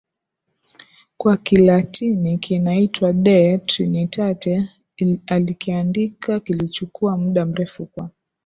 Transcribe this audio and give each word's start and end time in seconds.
kwa 1.17 1.37
Kilatini 1.37 2.37
kinaitwa 2.37 3.13
De 3.13 3.57
Trinitate 3.57 4.69
alikiandika 5.27 6.39
Kilichukua 6.39 7.17
muda 7.17 7.45
mrefu 7.45 7.85
kwa 7.85 8.09